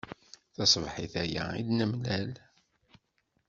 [0.55, 2.29] Taṣebḥit aya i d-nemlal.